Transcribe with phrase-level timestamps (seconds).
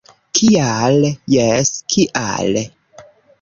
[0.37, 0.97] Kial?-
[1.35, 2.59] Jes, kial?